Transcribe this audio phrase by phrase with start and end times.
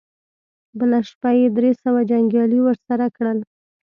[0.79, 3.39] بله شپه يې درې سوه جنګيالي ور سره کړل.